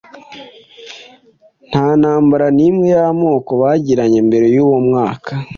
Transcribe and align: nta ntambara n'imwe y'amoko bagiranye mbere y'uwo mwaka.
nta 1.69 1.87
ntambara 1.99 2.45
n'imwe 2.57 2.87
y'amoko 2.95 3.51
bagiranye 3.61 4.19
mbere 4.27 4.45
y'uwo 4.55 4.77
mwaka. 4.87 5.31